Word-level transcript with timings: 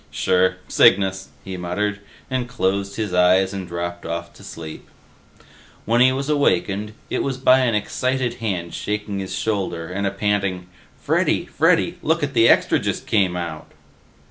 "Sure, 0.09 0.55
Cygnus," 0.67 1.27
he 1.45 1.57
muttered, 1.57 1.99
and 2.27 2.49
closed 2.49 2.95
his 2.95 3.13
eyes 3.13 3.53
and 3.53 3.67
dropped 3.67 4.03
off 4.03 4.33
to 4.33 4.43
sleep. 4.43 4.89
When 5.85 6.01
he 6.01 6.11
was 6.11 6.27
awakened, 6.27 6.93
it 7.11 7.21
was 7.21 7.37
by 7.37 7.59
an 7.59 7.75
excited 7.75 8.33
hand 8.41 8.73
shaking 8.73 9.19
his 9.19 9.35
shoulder 9.37 9.89
and 9.89 10.07
a 10.07 10.09
panting, 10.09 10.65
"Freddy! 10.99 11.45
Freddy! 11.45 11.99
Lookit 12.01 12.33
the 12.33 12.49
Extra 12.49 12.79
just 12.79 13.05
came 13.05 13.35
out!" 13.37 13.71